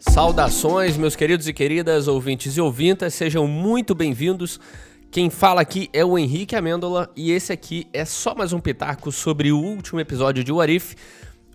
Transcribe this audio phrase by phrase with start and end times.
[0.00, 4.58] Saudações, meus queridos e queridas ouvintes e ouvintas, sejam muito bem-vindos.
[5.10, 9.10] Quem fala aqui é o Henrique Amêndola e esse aqui é só mais um pitaco
[9.12, 10.94] sobre o último episódio de What If.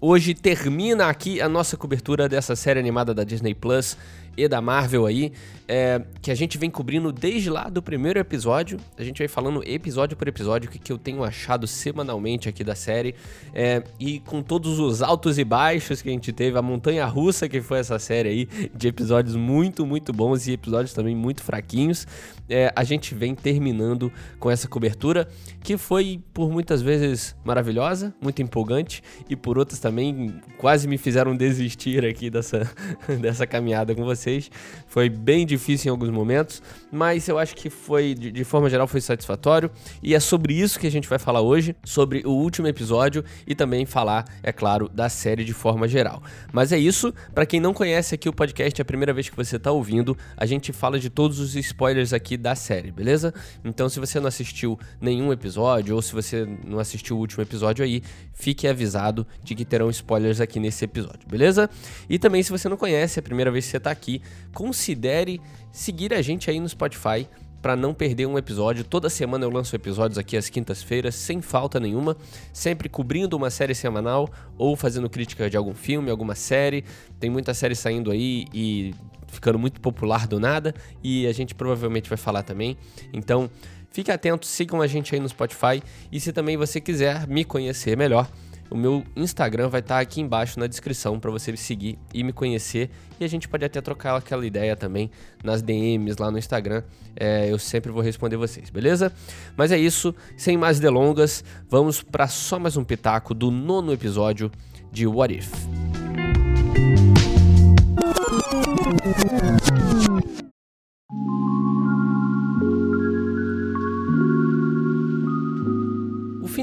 [0.02, 3.98] Hoje termina aqui a nossa cobertura dessa série animada da Disney Plus
[4.36, 5.32] e da Marvel aí,
[5.68, 8.80] é, que a gente vem cobrindo desde lá do primeiro episódio.
[8.98, 12.64] A gente vai falando episódio por episódio o que, que eu tenho achado semanalmente aqui
[12.64, 13.16] da série.
[13.54, 17.48] É, e com todos os altos e baixos que a gente teve, a montanha russa
[17.48, 22.08] que foi essa série aí, de episódios muito, muito bons e episódios também muito fraquinhos.
[22.50, 25.28] É, a gente vem terminando com essa cobertura
[25.64, 31.36] que foi por muitas vezes maravilhosa, muito empolgante e por outras também quase me fizeram
[31.36, 32.70] desistir aqui dessa,
[33.22, 34.50] dessa caminhada com você vocês.
[34.88, 38.88] Foi bem difícil em alguns momentos, mas eu acho que foi, de, de, forma geral,
[38.88, 39.70] foi satisfatório.
[40.02, 43.54] E é sobre isso que a gente vai falar hoje, sobre o último episódio e
[43.54, 46.22] também falar, é claro, da série de forma geral.
[46.52, 49.36] Mas é isso, para quem não conhece aqui o podcast, é a primeira vez que
[49.36, 53.34] você está ouvindo, a gente fala de todos os spoilers aqui da série, beleza?
[53.66, 57.84] Então, se você não assistiu nenhum episódio ou se você não assistiu o último episódio
[57.84, 58.02] aí,
[58.34, 61.70] fique avisado de que terão spoilers aqui nesse episódio, beleza?
[62.10, 64.13] E também, se você não conhece, é a primeira vez que você está aqui,
[64.54, 65.40] considere
[65.72, 67.28] seguir a gente aí no Spotify
[67.64, 68.84] para não perder um episódio.
[68.84, 72.18] Toda semana eu lanço episódios aqui às quintas-feiras, sem falta nenhuma,
[72.52, 76.84] sempre cobrindo uma série semanal ou fazendo crítica de algum filme, alguma série.
[77.22, 78.94] Tem muita série saindo aí e
[79.28, 82.78] ficando muito popular do nada e a gente provavelmente vai falar também.
[83.14, 83.50] Então,
[83.90, 87.96] fique atento, sigam a gente aí no Spotify e se também você quiser me conhecer
[87.96, 88.30] melhor,
[88.74, 92.24] o meu Instagram vai estar tá aqui embaixo na descrição para você me seguir e
[92.24, 92.90] me conhecer.
[93.20, 95.12] E a gente pode até trocar aquela ideia também
[95.44, 96.82] nas DMs lá no Instagram.
[97.16, 99.14] É, eu sempre vou responder vocês, beleza?
[99.56, 104.52] Mas é isso, sem mais delongas, vamos para só mais um pitaco do nono episódio
[104.92, 105.54] de What If.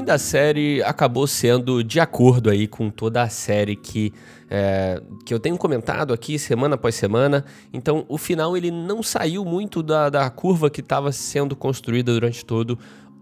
[0.01, 4.11] Fim da série acabou sendo de acordo aí com toda a série que,
[4.49, 7.45] é, que eu tenho comentado aqui semana após semana.
[7.71, 12.43] Então, o final ele não saiu muito da, da curva que estava sendo construída durante
[12.43, 12.79] todo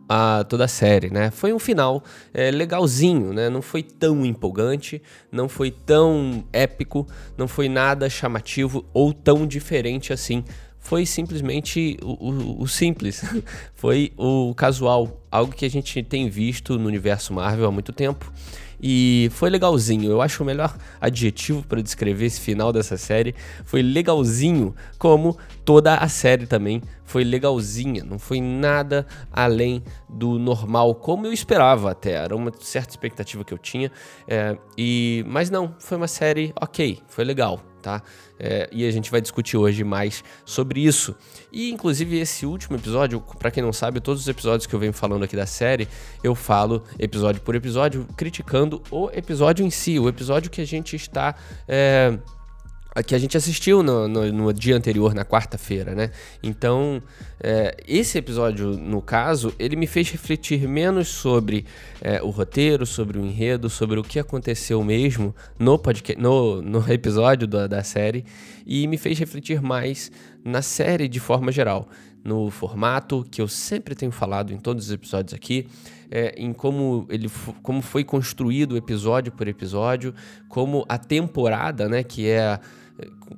[0.07, 1.29] a, toda a série, né?
[1.31, 2.01] Foi um final
[2.33, 3.49] é, legalzinho, né?
[3.49, 7.05] Não foi tão empolgante, não foi tão épico,
[7.37, 10.45] não foi nada chamativo ou tão diferente assim
[10.89, 13.23] foi simplesmente o, o, o, simples,
[13.75, 18.33] foi o casual, algo que a gente tem visto no universo Marvel há muito tempo.
[18.81, 20.09] E foi legalzinho.
[20.09, 23.35] Eu acho o melhor adjetivo para descrever esse final dessa série
[23.65, 28.03] foi legalzinho, como toda a série também foi legalzinha.
[28.03, 32.13] Não foi nada além do normal, como eu esperava até.
[32.13, 33.91] Era uma certa expectativa que eu tinha.
[34.27, 38.01] É, e mas não, foi uma série ok, foi legal tá?
[38.39, 41.15] É, e a gente vai discutir hoje mais sobre isso.
[41.51, 44.93] E inclusive esse último episódio, para quem não sabe, todos os episódios que eu venho
[44.93, 45.87] falando aqui da série,
[46.23, 50.95] eu falo episódio por episódio, criticando o episódio em si, o episódio que a gente
[50.95, 51.35] está
[51.67, 52.17] é,
[53.05, 56.11] que a gente assistiu no, no, no dia anterior, na quarta-feira, né?
[56.41, 57.01] Então,
[57.39, 61.65] é, esse episódio, no caso, ele me fez refletir menos sobre
[62.01, 66.91] é, o roteiro, sobre o enredo, sobre o que aconteceu mesmo no, podcast, no, no
[66.91, 68.25] episódio da, da série,
[68.65, 70.11] e me fez refletir mais
[70.43, 71.87] na série de forma geral,
[72.23, 75.67] no formato que eu sempre tenho falado em todos os episódios aqui,
[76.11, 77.29] é, em como ele
[77.61, 80.13] como foi construído episódio por episódio,
[80.47, 82.59] como a temporada, né, que é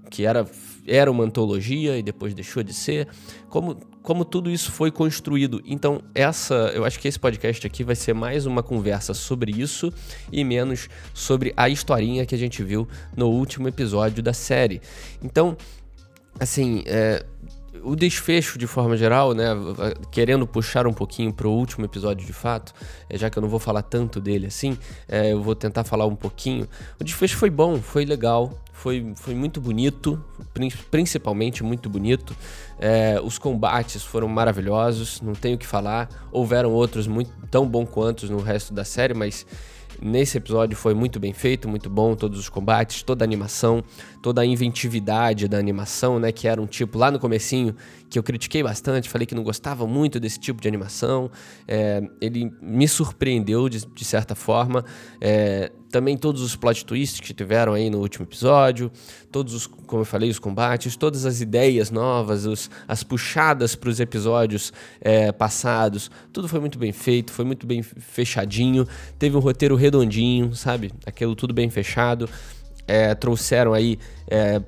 [0.10, 0.46] que era,
[0.88, 3.08] era uma antologia e depois deixou de ser,
[3.50, 5.62] como, como tudo isso foi construído.
[5.66, 9.94] Então, essa, eu acho que esse podcast aqui vai ser mais uma conversa sobre isso
[10.32, 14.82] e menos sobre a historinha que a gente viu no último episódio da série.
[15.24, 15.56] Então,
[16.40, 17.26] assim, é,
[17.84, 19.48] o desfecho, de forma geral, né,
[20.12, 22.74] querendo puxar um pouquinho para o último episódio de fato,
[23.10, 24.78] é, já que eu não vou falar tanto dele assim,
[25.08, 26.68] é, eu vou tentar falar um pouquinho.
[27.00, 30.24] O desfecho foi bom, foi legal, foi, foi muito bonito,
[30.90, 32.36] principalmente muito bonito.
[32.80, 36.10] É, os combates foram maravilhosos, não tenho o que falar.
[36.32, 39.46] Houveram outros muito tão bom quanto no resto da série, mas
[40.02, 43.84] Nesse episódio foi muito bem feito, muito bom, todos os combates, toda a animação,
[44.22, 47.76] toda a inventividade da animação, né, que era um tipo lá no comecinho
[48.10, 51.32] que eu critiquei bastante, falei que não gostava muito desse tipo de animação.
[51.68, 54.84] É, ele me surpreendeu de, de certa forma.
[55.22, 58.92] É, também todos os plot twists que tiveram aí no último episódio,
[59.32, 63.90] todos os, como eu falei, os combates, todas as ideias novas, os, as puxadas para
[63.90, 68.88] os episódios é, passados, tudo foi muito bem feito, foi muito bem fechadinho,
[69.20, 70.92] teve um roteiro redondinho, sabe?
[71.06, 72.30] Aquilo tudo bem fechado.
[72.92, 73.98] É, trouxeram aí
[74.28, 74.62] é,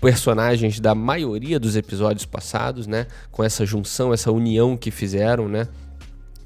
[0.00, 3.06] personagens da maioria dos episódios passados, né?
[3.30, 5.68] Com essa junção, essa união que fizeram, né?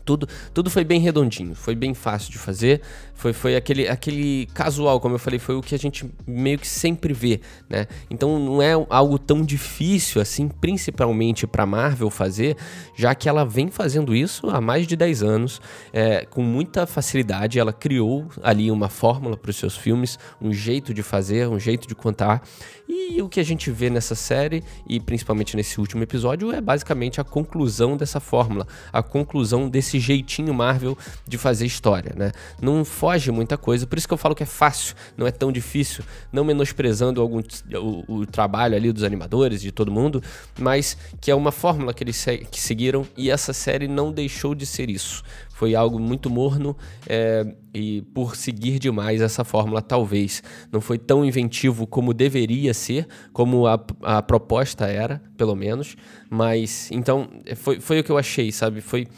[0.08, 2.80] Tudo, tudo foi bem redondinho, foi bem fácil de fazer,
[3.12, 6.66] foi, foi aquele, aquele casual, como eu falei, foi o que a gente meio que
[6.66, 7.86] sempre vê, né?
[8.08, 12.56] Então não é algo tão difícil assim, principalmente para Marvel fazer,
[12.96, 15.60] já que ela vem fazendo isso há mais de 10 anos,
[15.92, 20.94] é, com muita facilidade, ela criou ali uma fórmula para os seus filmes, um jeito
[20.94, 22.42] de fazer, um jeito de contar,
[22.88, 27.20] e o que a gente vê nessa série, e principalmente nesse último episódio, é basicamente
[27.20, 30.96] a conclusão dessa fórmula, a conclusão desse esse jeitinho Marvel
[31.26, 32.32] de fazer história, né?
[32.62, 35.52] Não foge muita coisa, por isso que eu falo que é fácil, não é tão
[35.52, 37.40] difícil, não menosprezando algum,
[37.74, 40.22] o, o trabalho ali dos animadores, de todo mundo,
[40.58, 44.54] mas que é uma fórmula que eles se, que seguiram e essa série não deixou
[44.54, 45.22] de ser isso.
[45.58, 46.76] Foi algo muito morno
[47.08, 50.40] é, e por seguir demais essa fórmula, talvez
[50.70, 55.96] não foi tão inventivo como deveria ser, como a, a proposta era, pelo menos.
[56.30, 58.80] Mas então foi, foi o que eu achei, sabe?
[58.80, 59.08] Foi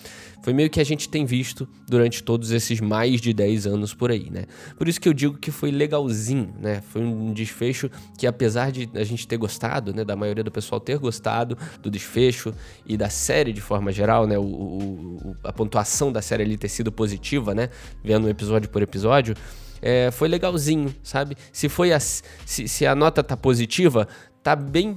[0.42, 4.10] foi meio que a gente tem visto durante todos esses mais de 10 anos por
[4.10, 4.44] aí, né?
[4.76, 6.82] Por isso que eu digo que foi legalzinho, né?
[6.88, 10.80] Foi um desfecho que apesar de a gente ter gostado, né, da maioria do pessoal
[10.80, 12.54] ter gostado do desfecho
[12.86, 16.68] e da série de forma geral, né, o, o a pontuação da série ali ter
[16.68, 17.68] sido positiva, né,
[18.02, 19.34] vendo episódio por episódio,
[19.82, 21.36] é, foi legalzinho, sabe?
[21.52, 24.06] Se foi a, se, se a nota tá positiva,
[24.42, 24.96] tá bem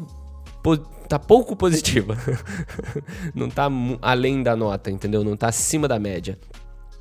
[1.07, 2.17] tá pouco positiva.
[3.35, 3.67] não tá
[4.01, 5.23] além da nota, entendeu?
[5.23, 6.37] Não tá acima da média.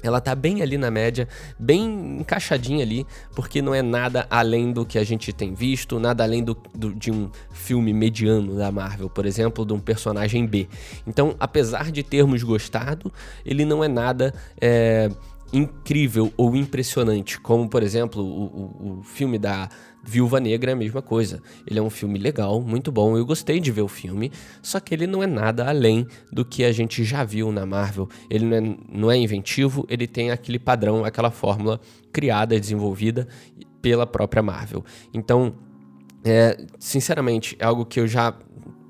[0.02, 3.06] Ela tá bem ali na média, bem encaixadinha ali,
[3.36, 6.92] porque não é nada além do que a gente tem visto, nada além do, do,
[6.92, 10.68] de um filme mediano da Marvel, por exemplo, de um personagem B.
[11.06, 13.12] Então, apesar de termos gostado,
[13.46, 14.34] ele não é nada.
[14.60, 15.08] É,
[15.52, 19.68] incrível ou impressionante, como por exemplo o, o, o filme da
[20.04, 21.40] Viúva Negra é a mesma coisa.
[21.66, 24.94] Ele é um filme legal, muito bom, eu gostei de ver o filme, só que
[24.94, 28.08] ele não é nada além do que a gente já viu na Marvel.
[28.28, 31.80] Ele não é, não é inventivo, ele tem aquele padrão, aquela fórmula
[32.12, 33.28] criada desenvolvida
[33.80, 34.84] pela própria Marvel.
[35.12, 35.54] Então,
[36.24, 38.34] é, sinceramente, é algo que eu já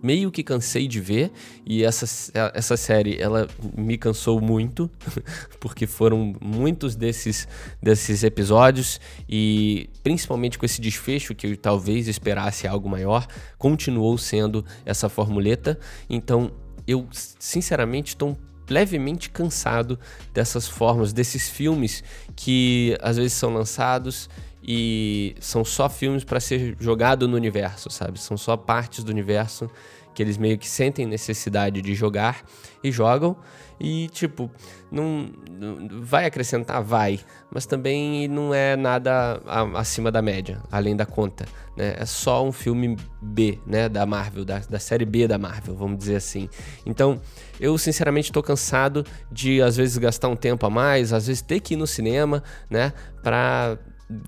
[0.03, 1.31] meio que cansei de ver
[1.65, 2.07] e essa,
[2.55, 4.91] essa série ela me cansou muito
[5.61, 7.47] porque foram muitos desses,
[7.81, 13.27] desses episódios e principalmente com esse desfecho que eu talvez esperasse algo maior
[13.59, 15.79] continuou sendo essa formuleta.
[16.11, 16.51] Então
[16.87, 18.37] eu sinceramente estou
[18.69, 19.99] levemente cansado
[20.33, 22.03] dessas formas desses filmes
[22.35, 24.29] que às vezes são lançados
[24.63, 28.21] e são só filmes para ser jogado no universo, sabe?
[28.21, 29.69] São só partes do universo
[30.15, 32.43] que eles meio que sentem necessidade de jogar
[32.83, 33.37] e jogam.
[33.81, 34.51] E, tipo,
[34.91, 36.83] não, não vai acrescentar?
[36.83, 37.19] Vai.
[37.51, 41.47] Mas também não é nada a, acima da média, além da conta.
[41.77, 41.95] Né?
[41.99, 43.89] É só um filme B, né?
[43.89, 46.49] Da Marvel, da, da série B da Marvel, vamos dizer assim.
[46.87, 47.21] Então,
[47.59, 51.59] eu sinceramente estou cansado de, às vezes, gastar um tempo a mais, às vezes ter
[51.59, 52.93] que ir no cinema, né?
[53.23, 53.79] Pra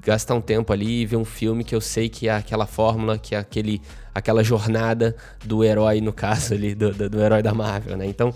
[0.03, 3.19] gastar um tempo ali e ver um filme que eu sei que é aquela fórmula,
[3.19, 3.81] que é aquele,
[4.15, 8.07] aquela jornada do herói, no caso ali, do, do, do herói da Marvel, né?
[8.07, 8.35] Então,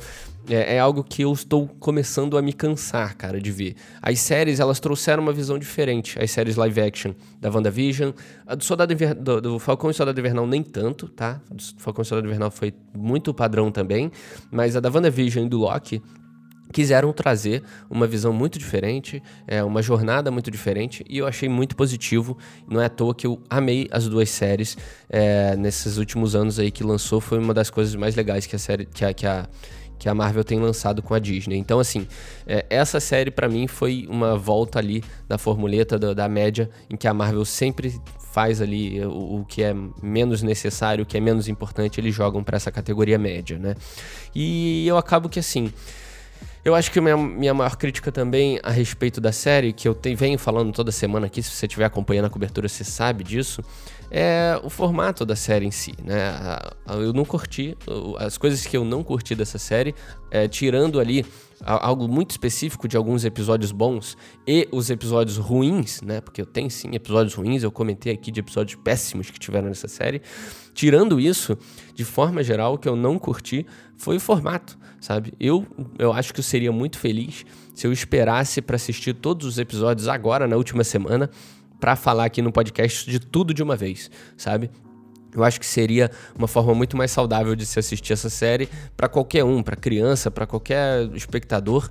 [0.49, 3.77] é, é, algo que eu estou começando a me cansar, cara, de ver.
[4.01, 6.19] As séries, elas trouxeram uma visão diferente.
[6.19, 8.13] As séries live action da WandaVision.
[8.47, 9.15] A do, Soldado Inver...
[9.15, 11.41] do, do Falcão e Soldado Invernal nem tanto, tá?
[11.51, 14.11] Do Falcão e Soldado Invernal foi muito padrão também.
[14.51, 16.03] Mas a da WandaVision e do Loki
[16.73, 21.75] quiseram trazer uma visão muito diferente, é, uma jornada muito diferente, e eu achei muito
[21.77, 22.37] positivo.
[22.69, 24.77] Não é à toa que eu amei as duas séries
[25.09, 27.21] é, nesses últimos anos aí que lançou.
[27.21, 29.49] Foi uma das coisas mais legais que a série que a, que a,
[29.99, 31.57] que a Marvel tem lançado com a Disney.
[31.57, 32.07] Então, assim,
[32.47, 36.97] é, essa série para mim foi uma volta ali da formuleta da, da, média, em
[36.97, 38.01] que a Marvel sempre
[38.33, 42.45] faz ali o, o, que é menos necessário, o que é menos importante, eles jogam
[42.45, 43.75] para essa categoria média, né?
[44.35, 45.73] E eu acabo que assim.
[46.69, 50.15] Eu acho que minha, minha maior crítica também a respeito da série, que eu te,
[50.15, 53.65] venho falando toda semana aqui, se você estiver acompanhando a cobertura, você sabe disso,
[54.11, 56.35] é o formato da série em si, né?
[56.87, 57.77] Eu não curti,
[58.19, 59.95] as coisas que eu não curti dessa série,
[60.31, 61.25] é, tirando ali
[61.61, 66.21] algo muito específico de alguns episódios bons e os episódios ruins, né?
[66.21, 69.89] Porque eu tenho sim episódios ruins, eu comentei aqui de episódios péssimos que tiveram nessa
[69.89, 70.23] série.
[70.73, 71.59] Tirando isso,
[71.95, 75.35] de forma geral, o que eu não curti foi o formato, sabe?
[75.39, 75.67] Eu,
[75.99, 80.09] eu acho que eu seria muito feliz se eu esperasse para assistir todos os episódios
[80.09, 81.29] agora, na última semana,
[81.81, 84.71] para falar aqui no podcast de tudo de uma vez, sabe?
[85.35, 89.09] Eu acho que seria uma forma muito mais saudável de se assistir essa série para
[89.09, 91.89] qualquer um, para criança, para qualquer espectador.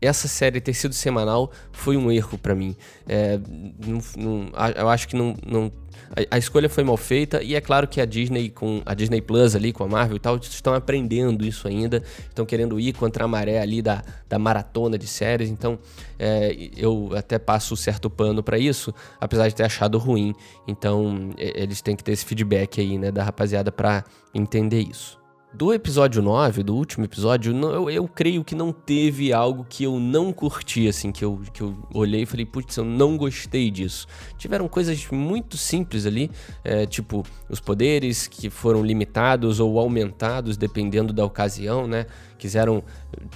[0.00, 2.76] Essa série ter sido semanal foi um erro para mim.
[3.08, 3.38] É,
[3.84, 5.72] não, não, eu acho que não, não
[6.10, 9.20] a, a, escolha foi mal feita e é claro que a Disney com a Disney
[9.20, 13.24] Plus ali com a Marvel e tal estão aprendendo isso ainda, estão querendo ir contra
[13.24, 15.78] a maré ali da, da maratona de séries, então
[16.18, 20.34] é, eu até passo certo pano para isso, apesar de ter achado ruim.
[20.66, 25.18] Então eles têm que ter esse feedback aí, né, da rapaziada para entender isso.
[25.52, 29.98] Do episódio 9, do último episódio, eu, eu, creio que não teve algo que eu
[29.98, 34.06] não curti, assim, que eu, que eu olhei e falei, putz, eu não gostei disso.
[34.36, 36.30] Tiveram coisas muito simples ali,
[36.62, 42.04] é, tipo os poderes que foram limitados ou aumentados dependendo da ocasião, né?
[42.38, 42.82] quiseram,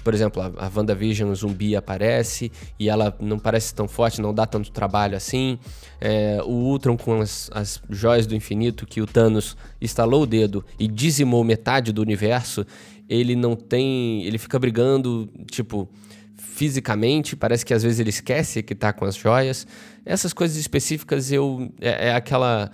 [0.02, 4.46] por exemplo, a, a WandaVision zumbi aparece e ela não parece tão forte, não dá
[4.46, 5.58] tanto trabalho assim.
[6.00, 10.64] É, o Ultron com as, as joias do infinito que o Thanos estalou o dedo
[10.78, 12.66] e dizimou metade do universo,
[13.08, 14.24] ele não tem.
[14.24, 15.88] Ele fica brigando, tipo
[16.36, 19.66] fisicamente, parece que às vezes ele esquece que tá com as joias.
[20.04, 22.70] Essas coisas específicas eu é, é, aquela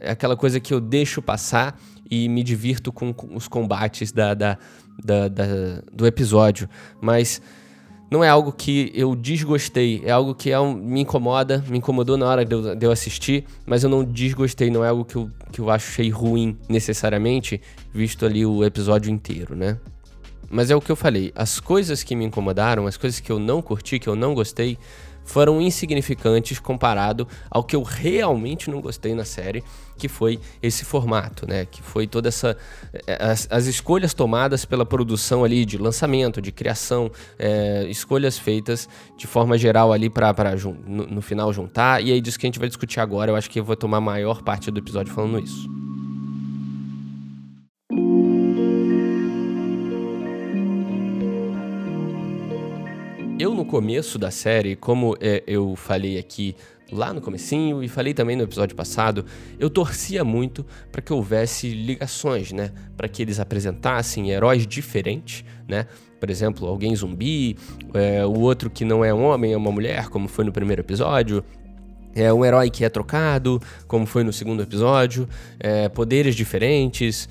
[0.00, 4.34] é aquela coisa que eu deixo passar e me divirto com, com os combates da,
[4.34, 4.58] da,
[5.02, 5.44] da, da,
[5.92, 6.68] do episódio,
[7.00, 7.40] mas
[8.12, 12.18] não é algo que eu desgostei, é algo que é um, me incomoda, me incomodou
[12.18, 15.16] na hora de eu, de eu, assistir, mas eu não desgostei, não é algo que
[15.16, 17.58] eu, que eu achei ruim necessariamente,
[17.90, 19.78] visto ali o episódio inteiro, né?
[20.50, 23.38] Mas é o que eu falei, as coisas que me incomodaram, as coisas que eu
[23.38, 24.76] não curti, que eu não gostei,
[25.24, 29.62] foram insignificantes comparado ao que eu realmente não gostei na série,
[29.96, 31.64] que foi esse formato, né?
[31.64, 32.56] Que foi toda essa
[32.92, 38.88] eh, as, as escolhas tomadas pela produção ali de lançamento, de criação, é, escolhas feitas
[39.16, 40.34] de forma geral ali para
[40.86, 42.02] no, no final juntar.
[42.02, 43.98] E aí disso que a gente vai discutir agora, eu acho que eu vou tomar
[43.98, 45.91] a maior parte do episódio falando isso.
[53.42, 56.54] Eu no começo da série, como é, eu falei aqui
[56.92, 59.26] lá no comecinho e falei também no episódio passado,
[59.58, 62.70] eu torcia muito para que houvesse ligações, né?
[62.96, 65.88] Para que eles apresentassem heróis diferentes, né?
[66.20, 67.56] Por exemplo, alguém zumbi,
[67.92, 70.80] é, o outro que não é um homem, é uma mulher, como foi no primeiro
[70.80, 71.42] episódio,
[72.14, 77.28] é um herói que é trocado, como foi no segundo episódio, é, poderes diferentes,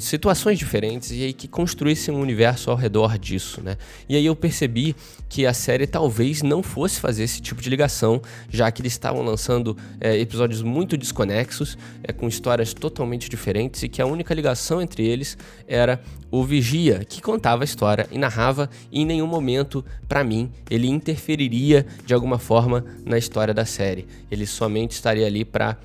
[0.00, 3.76] situações diferentes e aí que construíssem um universo ao redor disso, né?
[4.08, 4.94] E aí eu percebi
[5.28, 9.22] que a série talvez não fosse fazer esse tipo de ligação, já que eles estavam
[9.22, 14.80] lançando é, episódios muito desconexos, é, com histórias totalmente diferentes e que a única ligação
[14.80, 15.36] entre eles
[15.66, 20.50] era o Vigia, que contava a história e narrava e em nenhum momento, para mim,
[20.70, 24.06] ele interferiria de alguma forma na história da série.
[24.30, 25.76] Ele somente estaria ali para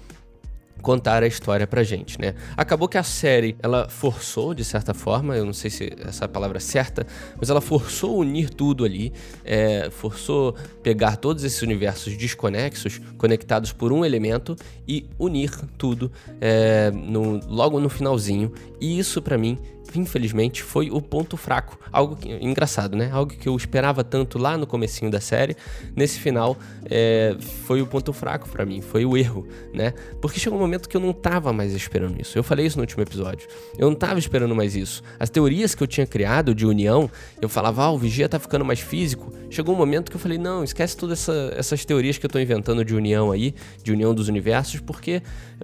[0.81, 2.35] contar a história pra gente, né?
[2.55, 6.27] Acabou que a série, ela forçou, de certa forma, eu não sei se essa é
[6.27, 7.05] palavra certa,
[7.39, 9.11] mas ela forçou unir tudo ali,
[9.43, 14.55] é, forçou pegar todos esses universos desconexos, conectados por um elemento,
[14.87, 18.51] e unir tudo é, no, logo no finalzinho.
[18.79, 19.57] E isso, para mim,
[19.95, 21.79] infelizmente, foi o ponto fraco.
[21.91, 23.09] Algo que, engraçado, né?
[23.11, 25.55] Algo que eu esperava tanto lá no comecinho da série,
[25.95, 29.93] nesse final é, foi o ponto fraco para mim, foi o erro, né?
[30.21, 32.37] Porque chegou um momento que eu não tava mais esperando isso.
[32.37, 33.47] Eu falei isso no último episódio.
[33.77, 35.03] Eu não tava esperando mais isso.
[35.19, 37.09] As teorias que eu tinha criado de união,
[37.41, 39.33] eu falava, ah, o Vigia tá ficando mais físico.
[39.49, 42.39] Chegou um momento que eu falei, não, esquece todas essa, essas teorias que eu tô
[42.39, 43.53] inventando de união aí,
[43.83, 45.21] de união dos universos, porque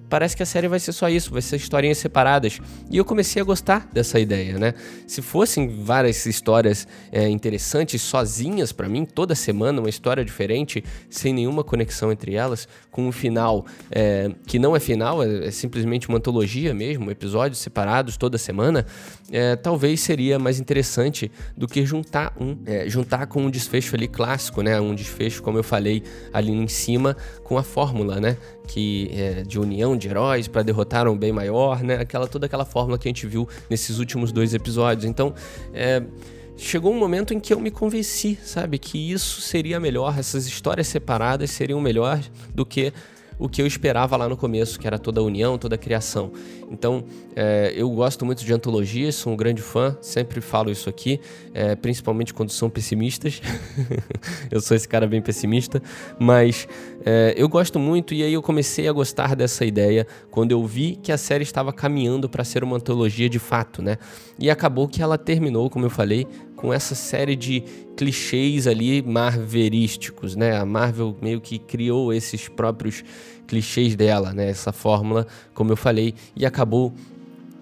[0.10, 2.60] parece que a série vai ser só isso, vai ser historinhas separadas.
[2.90, 4.74] E eu comecei a gostar dessa ideia, né?
[5.08, 11.34] Se fossem várias histórias é, interessantes sozinhas para mim, toda semana uma história diferente, sem
[11.34, 16.08] nenhuma conexão entre elas, com um final é, que não é final, é, é, simplesmente
[16.08, 18.86] uma antologia mesmo, episódios separados toda semana,
[19.32, 24.08] é, talvez seria mais interessante do que juntar um, é, juntar com um desfecho ali
[24.08, 24.80] clássico, né?
[24.80, 28.38] Um desfecho, como eu falei ali em cima, com a fórmula, né?
[28.68, 31.96] Que é, de união de heróis para derrotar um bem maior, né?
[31.96, 35.06] Aquela toda aquela fórmula que a gente viu nesses últimos dois episódios.
[35.06, 35.34] Então,
[35.74, 36.04] é,
[36.58, 40.88] chegou um momento em que eu me convenci, sabe, que isso seria melhor, essas histórias
[40.88, 42.22] separadas seriam melhor
[42.54, 42.94] do que
[43.40, 46.32] o que eu esperava lá no começo, que era toda a união, toda a criação.
[46.74, 47.04] Então,
[47.36, 51.22] é, eu gosto muito de antologias, sou um grande fã, sempre falo isso aqui,
[51.54, 53.40] é, principalmente quando são pessimistas.
[54.50, 55.82] eu sou esse cara bem pessimista,
[56.18, 56.68] mas
[57.06, 60.96] é, eu gosto muito e aí eu comecei a gostar dessa ideia quando eu vi
[60.96, 63.98] que a série estava caminhando para ser uma antologia de fato, né?
[64.40, 66.26] E acabou que ela terminou, como eu falei,
[66.56, 67.62] com essa série de
[67.96, 70.58] clichês ali marverísticos, né?
[70.58, 73.04] A Marvel meio que criou esses próprios
[73.48, 74.50] clichês dela, né?
[74.50, 76.94] Essa fórmula, como eu falei, e acabou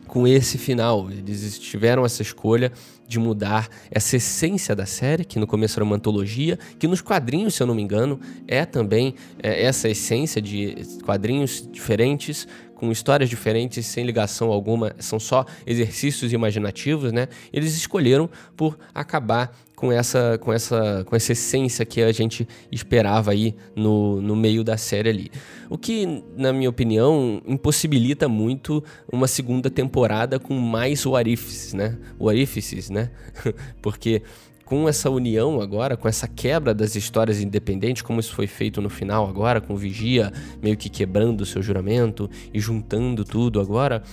[0.07, 1.09] com esse final.
[1.09, 2.71] Eles tiveram essa escolha
[3.07, 7.55] de mudar essa essência da série, que no começo era uma antologia, que nos quadrinhos,
[7.55, 13.29] se eu não me engano, é também é, essa essência de quadrinhos diferentes, com histórias
[13.29, 17.27] diferentes, sem ligação alguma, são só exercícios imaginativos, né?
[17.53, 23.31] Eles escolheram por acabar com essa, com essa, com essa essência que a gente esperava
[23.31, 25.31] aí no, no meio da série ali.
[25.71, 31.97] O que, na minha opinião, impossibilita muito uma segunda temporada com mais orifices, né?
[32.19, 33.09] Orifices, né?
[33.81, 34.21] Porque
[34.63, 38.89] com essa união agora, com essa quebra das histórias independentes, como isso foi feito no
[38.89, 44.03] final agora, com o Vigia meio que quebrando o seu juramento e juntando tudo agora,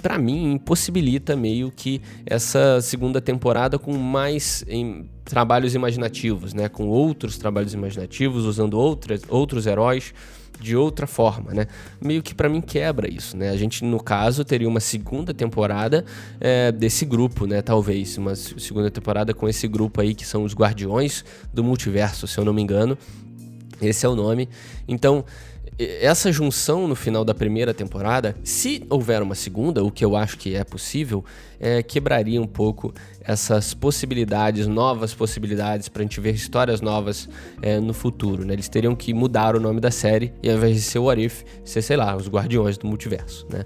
[0.00, 6.68] para mim impossibilita meio que essa segunda temporada com mais em, trabalhos imaginativos, né?
[6.68, 10.12] Com outros trabalhos imaginativos, usando outras, outros heróis
[10.60, 11.66] de outra forma, né?
[12.00, 13.48] Meio que para mim quebra isso, né?
[13.48, 16.04] A gente, no caso, teria uma segunda temporada
[16.38, 17.62] é, desse grupo, né?
[17.62, 22.38] Talvez uma segunda temporada com esse grupo aí que são os Guardiões do Multiverso, se
[22.38, 22.96] eu não me engano.
[23.80, 24.48] Esse é o nome.
[24.86, 25.24] Então,
[26.00, 30.36] essa junção no final da primeira temporada, se houver uma segunda, o que eu acho
[30.36, 31.24] que é possível,
[31.60, 37.28] é, quebraria um pouco essas possibilidades, novas possibilidades para a gente ver histórias novas
[37.60, 38.44] é, no futuro.
[38.44, 38.54] Né?
[38.54, 41.44] Eles teriam que mudar o nome da série e ao invés de ser o Arif,
[41.64, 43.46] ser, sei lá, os Guardiões do Multiverso.
[43.50, 43.64] Né?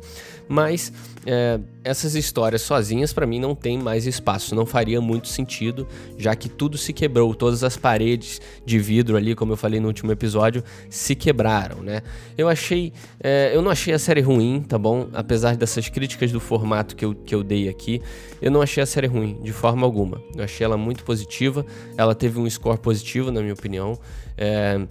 [0.49, 0.93] Mas
[1.25, 5.87] é, essas histórias sozinhas para mim não tem mais espaço, não faria muito sentido,
[6.19, 9.87] já que tudo se quebrou, todas as paredes de vidro ali, como eu falei no
[9.87, 12.03] último episódio, se quebraram, né?
[12.37, 15.09] Eu achei, é, eu não achei a série ruim, tá bom?
[15.15, 17.84] Apesar dessas críticas do formato que eu, que eu dei aqui,
[18.41, 20.21] eu não achei a série ruim de forma alguma.
[20.35, 21.65] Eu achei ela muito positiva,
[21.97, 23.99] ela teve um score positivo na minha opinião.
[24.37, 24.87] É,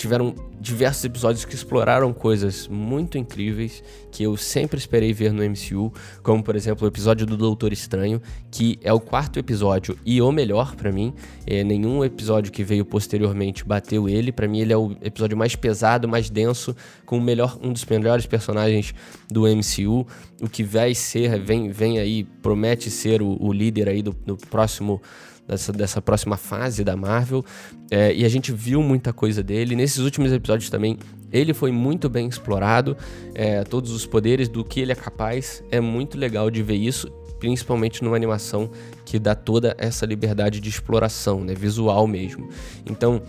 [0.00, 5.92] tiveram diversos episódios que exploraram coisas muito incríveis que eu sempre esperei ver no MCU,
[6.22, 10.32] como por exemplo o episódio do Doutor Estranho, que é o quarto episódio e o
[10.32, 11.12] melhor para mim.
[11.46, 14.32] É, nenhum episódio que veio posteriormente bateu ele.
[14.32, 17.84] Para mim ele é o episódio mais pesado, mais denso, com o melhor, um dos
[17.84, 18.94] melhores personagens
[19.30, 20.06] do MCU.
[20.40, 24.38] O que vai ser, vem, vem aí, promete ser o, o líder aí do, do
[24.38, 25.02] próximo
[25.50, 27.44] dessa, dessa próxima fase da Marvel.
[27.90, 29.74] É, e a gente viu muita coisa dele.
[29.74, 30.98] Nesses últimos episódios também,
[31.32, 32.96] ele foi muito bem explorado.
[33.34, 35.62] É, todos os poderes do que ele é capaz.
[35.70, 38.70] É muito legal de ver isso, principalmente numa animação
[39.04, 41.54] que dá toda essa liberdade de exploração, né?
[41.54, 42.48] Visual mesmo.
[42.88, 43.22] Então.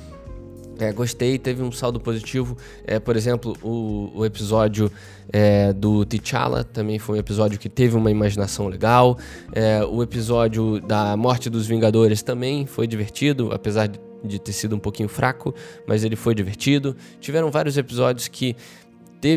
[0.81, 2.57] É, gostei, teve um saldo positivo.
[2.87, 4.91] É, por exemplo, o, o episódio
[5.31, 9.15] é, do T'Challa também foi um episódio que teve uma imaginação legal.
[9.53, 14.75] É, o episódio da Morte dos Vingadores também foi divertido, apesar de, de ter sido
[14.75, 15.53] um pouquinho fraco,
[15.85, 16.97] mas ele foi divertido.
[17.19, 18.55] Tiveram vários episódios que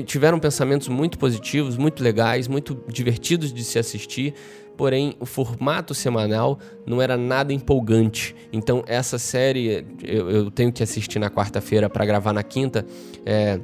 [0.07, 4.35] tiveram pensamentos muito positivos, muito legais, muito divertidos de se assistir
[4.77, 8.35] porém o formato semanal não era nada empolgante.
[8.53, 12.85] Então essa série eu, eu tenho que assistir na quarta-feira para gravar na quinta.
[13.25, 13.61] É,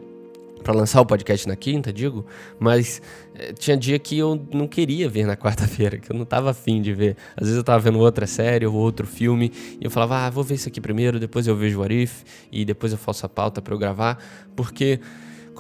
[0.63, 2.27] para lançar o podcast na quinta, digo,
[2.59, 3.01] mas
[3.35, 6.83] é, tinha dia que eu não queria ver na quarta-feira, que eu não tava afim
[6.83, 7.17] de ver.
[7.35, 10.45] Às vezes eu tava vendo outra série ou outro filme e eu falava, ah, vou
[10.45, 13.63] ver isso aqui primeiro, depois eu vejo o Arif e depois eu faço a pauta
[13.63, 14.23] para eu gravar,
[14.55, 15.01] porque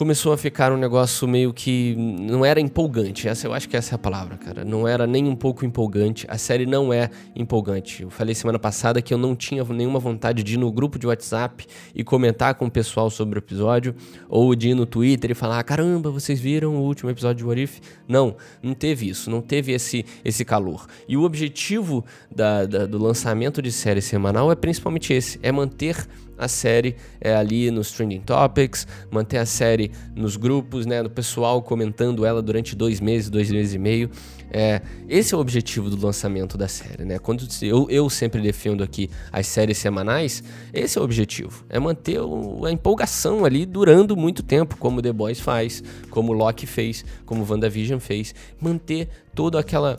[0.00, 3.28] começou a ficar um negócio meio que não era empolgante.
[3.28, 4.64] Essa eu acho que essa é a palavra, cara.
[4.64, 6.24] Não era nem um pouco empolgante.
[6.26, 8.04] A série não é empolgante.
[8.04, 11.06] Eu falei semana passada que eu não tinha nenhuma vontade de ir no grupo de
[11.06, 13.94] WhatsApp e comentar com o pessoal sobre o episódio
[14.26, 17.62] ou de ir no Twitter e falar: "Caramba, vocês viram o último episódio de What
[17.62, 17.80] If?".
[18.08, 20.86] Não, não teve isso, não teve esse esse calor.
[21.06, 26.08] E o objetivo da, da, do lançamento de série semanal é principalmente esse, é manter
[26.40, 31.60] a série é, ali nos Trending Topics, manter a série nos grupos, né, do pessoal
[31.62, 34.10] comentando ela durante dois meses, dois meses e meio.
[34.52, 37.20] É, esse é o objetivo do lançamento da série, né?
[37.20, 42.20] Quando eu, eu sempre defendo aqui as séries semanais, esse é o objetivo, é manter
[42.20, 47.46] o, a empolgação ali durando muito tempo, como The Boys faz, como Loki fez, como
[47.48, 49.96] WandaVision fez, manter toda aquela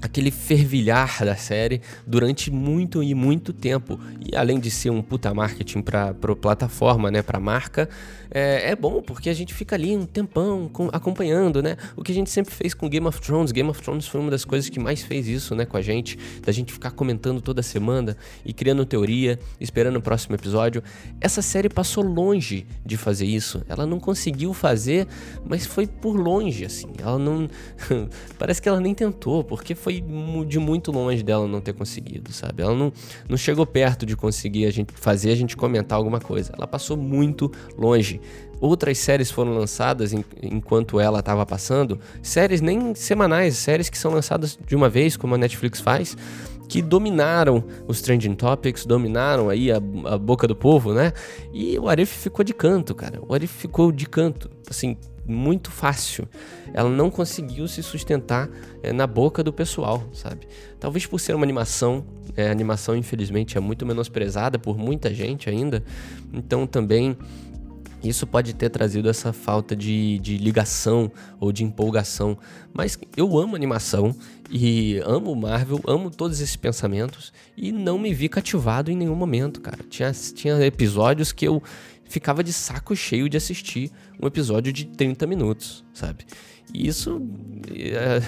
[0.00, 4.00] aquele fervilhar da série durante muito e muito tempo.
[4.20, 7.88] E além de ser um puta marketing para a plataforma, né, para marca,
[8.30, 11.76] é, é, bom porque a gente fica ali um tempão com, acompanhando, né?
[11.96, 13.50] O que a gente sempre fez com Game of Thrones.
[13.50, 16.18] Game of Thrones foi uma das coisas que mais fez isso, né, com a gente,
[16.42, 20.82] da gente ficar comentando toda semana e criando teoria, esperando o próximo episódio.
[21.20, 23.62] Essa série passou longe de fazer isso.
[23.68, 25.08] Ela não conseguiu fazer,
[25.44, 26.88] mas foi por longe, assim.
[26.98, 27.48] Ela não.
[28.38, 30.04] Parece que ela nem tentou, porque foi
[30.46, 32.62] de muito longe dela não ter conseguido, sabe?
[32.62, 32.92] Ela não,
[33.28, 36.52] não chegou perto de conseguir a gente fazer a gente comentar alguma coisa.
[36.56, 38.19] Ela passou muito longe.
[38.60, 44.12] Outras séries foram lançadas em, enquanto ela estava passando, séries nem semanais, séries que são
[44.12, 46.16] lançadas de uma vez, como a Netflix faz,
[46.68, 51.12] que dominaram os trending topics, dominaram aí a, a boca do povo, né?
[51.52, 53.20] E o Arif ficou de canto, cara.
[53.26, 56.28] O Arif ficou de canto, assim, muito fácil.
[56.74, 58.48] Ela não conseguiu se sustentar
[58.82, 60.46] é, na boca do pessoal, sabe?
[60.78, 62.04] Talvez por ser uma animação,
[62.36, 65.82] é, a animação infelizmente é muito menosprezada por muita gente ainda,
[66.32, 67.16] então também
[68.02, 72.38] isso pode ter trazido essa falta de, de ligação ou de empolgação.
[72.72, 74.14] Mas eu amo animação
[74.50, 79.60] e amo Marvel, amo todos esses pensamentos e não me vi cativado em nenhum momento,
[79.60, 79.78] cara.
[79.88, 81.62] Tinha, tinha episódios que eu
[82.04, 86.24] ficava de saco cheio de assistir um episódio de 30 minutos, sabe?
[86.74, 87.20] Isso
[87.78, 88.20] é,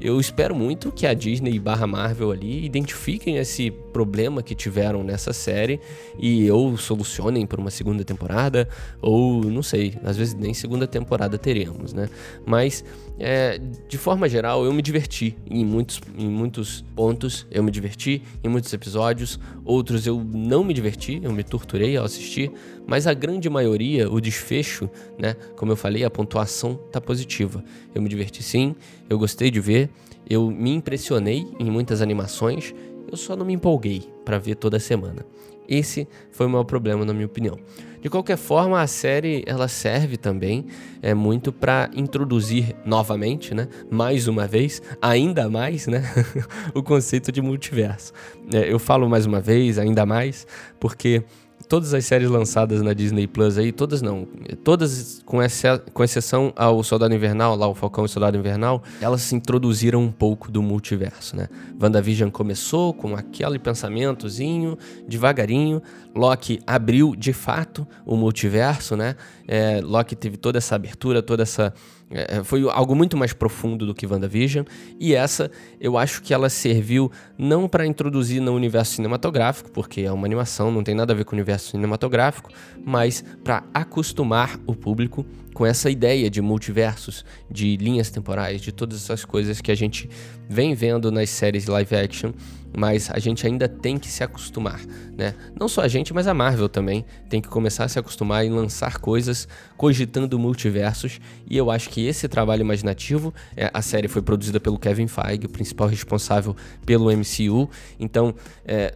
[0.00, 5.32] eu espero muito que a Disney barra Marvel ali identifiquem esse problema que tiveram nessa
[5.32, 5.80] série
[6.18, 8.68] e ou solucionem por uma segunda temporada,
[9.00, 12.08] ou não sei, às vezes nem segunda temporada teremos, né?
[12.44, 12.84] Mas
[13.18, 18.22] é, de forma geral, eu me diverti em muitos, em muitos pontos, eu me diverti
[18.42, 22.50] em muitos episódios, outros eu não me diverti, eu me torturei ao assistir,
[22.86, 25.34] mas a grande maioria, o desfecho, né?
[25.56, 27.64] Como eu falei, a pontuação tá positiva.
[27.94, 28.74] Eu me diverti sim,
[29.08, 29.90] eu gostei de ver,
[30.28, 32.74] eu me impressionei em muitas animações,
[33.10, 35.24] eu só não me empolguei para ver toda semana.
[35.68, 37.58] Esse foi o maior problema, na minha opinião.
[38.04, 40.66] De qualquer forma, a série ela serve também
[41.00, 46.02] é muito para introduzir novamente, né, mais uma vez, ainda mais, né,
[46.74, 48.12] o conceito de multiverso.
[48.52, 50.46] É, eu falo mais uma vez, ainda mais,
[50.78, 51.24] porque
[51.68, 54.26] todas as séries lançadas na Disney Plus aí, todas não,
[54.62, 58.82] todas com, essa, com exceção ao Soldado Invernal, lá o Falcão e o Soldado Invernal,
[59.00, 61.48] elas se introduziram um pouco do multiverso, né?
[61.80, 65.82] WandaVision começou com aquele pensamentozinho, devagarinho,
[66.14, 69.16] Loki abriu de fato o multiverso, né?
[69.48, 71.74] É, Loki teve toda essa abertura, toda essa
[72.14, 74.64] é, foi algo muito mais profundo do que WandaVision.
[75.00, 75.50] E essa,
[75.80, 80.70] eu acho que ela serviu não para introduzir no universo cinematográfico, porque é uma animação,
[80.70, 82.50] não tem nada a ver com o universo cinematográfico,
[82.84, 89.02] mas para acostumar o público com essa ideia de multiversos, de linhas temporais, de todas
[89.02, 90.10] essas coisas que a gente
[90.48, 92.32] vem vendo nas séries live action
[92.76, 94.80] mas a gente ainda tem que se acostumar,
[95.16, 95.34] né?
[95.58, 98.50] Não só a gente, mas a Marvel também tem que começar a se acostumar em
[98.50, 104.22] lançar coisas cogitando multiversos, e eu acho que esse trabalho imaginativo, é, a série foi
[104.22, 108.94] produzida pelo Kevin Feige, o principal responsável pelo MCU, então é,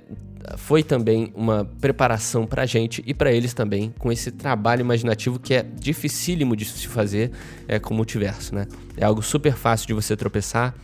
[0.56, 5.38] foi também uma preparação para a gente e para eles também, com esse trabalho imaginativo
[5.38, 7.30] que é dificílimo de se fazer
[7.66, 8.66] é, com o multiverso, né?
[8.96, 10.74] É algo super fácil de você tropeçar,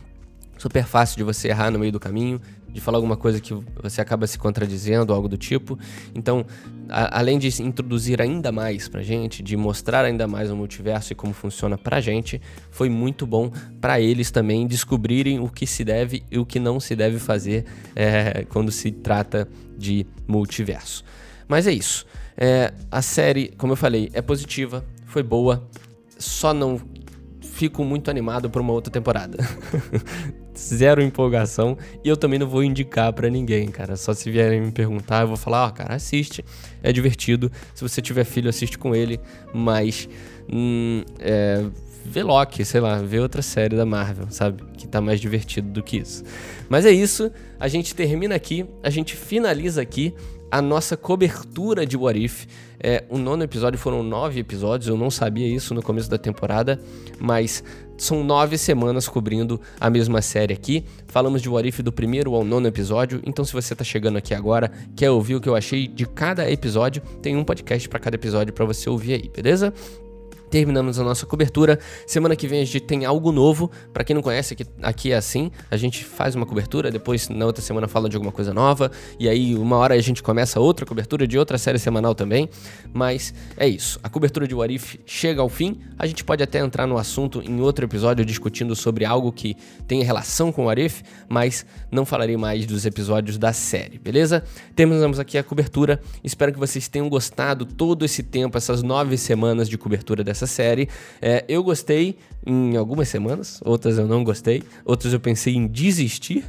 [0.57, 2.41] super fácil de você errar no meio do caminho,
[2.75, 5.79] de falar alguma coisa que você acaba se contradizendo, algo do tipo.
[6.13, 6.45] Então,
[6.89, 11.15] a, além de introduzir ainda mais pra gente, de mostrar ainda mais o multiverso e
[11.15, 13.49] como funciona pra gente, foi muito bom
[13.79, 17.63] para eles também descobrirem o que se deve e o que não se deve fazer
[17.95, 19.47] é, quando se trata
[19.77, 21.05] de multiverso.
[21.47, 22.05] Mas é isso.
[22.35, 24.83] É, a série, como eu falei, é positiva,
[25.15, 25.65] foi boa,
[26.19, 26.77] só não
[27.41, 29.37] fico muito animado por uma outra temporada.
[30.57, 33.95] Zero empolgação e eu também não vou indicar para ninguém, cara.
[33.95, 36.43] Só se vierem me perguntar, eu vou falar, ó, oh, cara, assiste,
[36.83, 37.49] é divertido.
[37.73, 39.17] Se você tiver filho, assiste com ele,
[39.53, 40.09] mas
[40.51, 41.63] hum, é,
[42.03, 44.63] vê Loki, sei lá, vê outra série da Marvel, sabe?
[44.77, 46.25] Que tá mais divertido do que isso.
[46.67, 50.13] Mas é isso, a gente termina aqui, a gente finaliza aqui
[50.55, 52.47] a nossa cobertura de What If.
[52.79, 56.79] É, o nono episódio foram nove episódios, eu não sabia isso no começo da temporada,
[57.19, 57.61] mas
[57.97, 60.85] são nove semanas cobrindo a mesma série aqui.
[61.07, 64.33] Falamos de What If do primeiro ao nono episódio, então se você tá chegando aqui
[64.33, 68.15] agora, quer ouvir o que eu achei de cada episódio, tem um podcast para cada
[68.15, 69.73] episódio para você ouvir aí, beleza?
[70.55, 71.77] Terminamos a nossa cobertura.
[72.07, 73.69] Semana que vem a gente tem algo novo.
[73.91, 77.45] Para quem não conhece, aqui, aqui é assim: a gente faz uma cobertura, depois na
[77.45, 78.89] outra semana fala de alguma coisa nova,
[79.19, 82.49] e aí uma hora a gente começa outra cobertura de outra série semanal também.
[82.93, 83.99] Mas é isso.
[84.01, 85.81] A cobertura de Warif chega ao fim.
[85.99, 90.03] A gente pode até entrar no assunto em outro episódio discutindo sobre algo que tem
[90.03, 94.41] relação com o Warif, mas não falarei mais dos episódios da série, beleza?
[94.73, 95.99] Terminamos aqui a cobertura.
[96.23, 100.89] Espero que vocês tenham gostado todo esse tempo, essas nove semanas de cobertura dessa série.
[101.21, 106.45] É, eu gostei em algumas semanas, outras eu não gostei, outras eu pensei em desistir,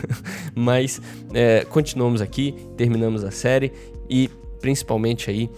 [0.54, 1.00] mas
[1.34, 3.72] é, continuamos aqui, terminamos a série
[4.08, 5.50] e principalmente aí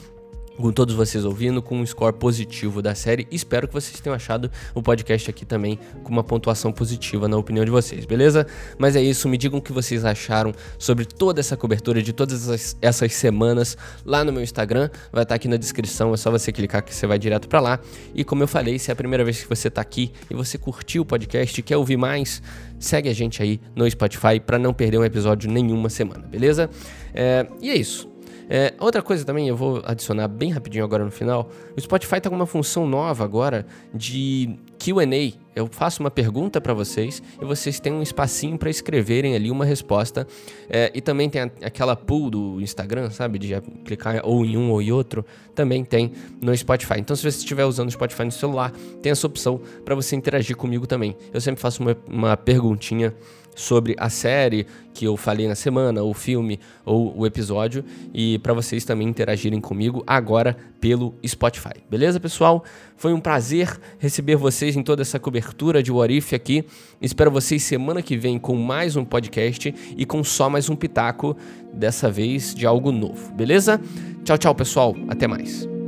[0.63, 3.27] com todos vocês ouvindo, com um score positivo da série.
[3.33, 7.65] Espero que vocês tenham achado o podcast aqui também com uma pontuação positiva na opinião
[7.65, 8.47] de vocês, beleza?
[8.79, 12.77] Mas é isso, me digam o que vocês acharam sobre toda essa cobertura de todas
[12.81, 14.89] essas, semanas lá no meu Instagram.
[15.13, 17.81] Vai estar aqui na descrição, é só você clicar que você vai direto para lá.
[18.15, 20.57] E como eu falei, se é a primeira vez que você está aqui e você
[20.57, 22.41] curtiu o podcast e quer ouvir mais,
[22.79, 26.71] segue a gente aí no Spotify para não perder um episódio nenhuma semana, beleza?
[27.13, 28.12] É, e é isso.
[28.55, 31.49] É, outra coisa também, eu vou adicionar bem rapidinho agora no final.
[31.75, 35.41] O Spotify tá com uma função nova agora de QA.
[35.57, 39.65] Eu faço uma pergunta para vocês e vocês têm um espacinho para escreverem ali uma
[39.65, 40.27] resposta.
[40.69, 43.39] É, e também tem a, aquela pool do Instagram, sabe?
[43.39, 45.25] De clicar ou em um ou em outro.
[45.55, 46.99] Também tem no Spotify.
[46.99, 50.59] Então, se você estiver usando o Spotify no celular, tem essa opção para você interagir
[50.59, 51.17] comigo também.
[51.33, 53.15] Eu sempre faço uma, uma perguntinha
[53.55, 58.53] sobre a série que eu falei na semana, o filme ou o episódio, e para
[58.53, 61.75] vocês também interagirem comigo agora pelo Spotify.
[61.91, 62.65] Beleza, pessoal?
[62.97, 66.65] Foi um prazer receber vocês em toda essa cobertura de Warif aqui.
[67.01, 71.37] Espero vocês semana que vem com mais um podcast e com só mais um pitaco,
[71.73, 73.33] dessa vez de algo novo.
[73.33, 73.81] Beleza?
[74.25, 74.95] Tchau, tchau, pessoal.
[75.09, 75.82] Até mais.